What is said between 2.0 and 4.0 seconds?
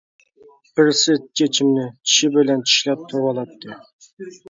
چىشى بىلەن چىشلەپ تۇرۇۋالاتتى.